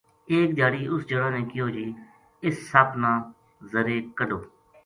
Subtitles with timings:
[0.31, 1.85] ایک دھیاڑی اُس جنا نے کہیو جی
[2.45, 3.11] اِس سپ نا
[3.71, 4.39] زَرے کڈھُو